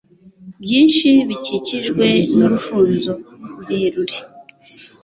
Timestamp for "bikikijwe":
1.27-2.07